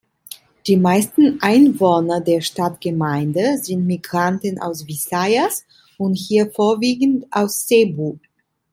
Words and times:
Die 0.65 0.77
meisten 0.77 1.39
Einwohner 1.43 2.21
der 2.21 2.41
Stadtgemeinde 2.41 3.59
sind 3.59 3.85
Migranten 3.85 4.59
aus 4.59 4.87
Visayas 4.87 5.63
und 5.99 6.15
hier 6.15 6.51
vorwiegend 6.51 7.27
aus 7.29 7.67
Cebu. 7.67 8.17